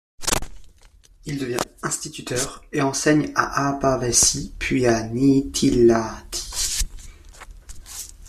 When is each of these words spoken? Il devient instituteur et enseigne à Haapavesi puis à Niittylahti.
Il 1.25 1.37
devient 1.37 1.59
instituteur 1.83 2.63
et 2.73 2.81
enseigne 2.81 3.31
à 3.35 3.69
Haapavesi 3.69 4.51
puis 4.57 4.87
à 4.87 5.03
Niittylahti. 5.03 6.85